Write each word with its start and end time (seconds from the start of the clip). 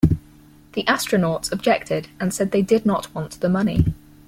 The 0.73 0.83
astronauts 0.85 1.51
objected 1.51 2.07
and 2.19 2.33
said 2.33 2.49
they 2.49 2.63
did 2.63 2.87
not 2.87 3.13
want 3.13 3.39
the 3.39 3.49
money. 3.49 3.93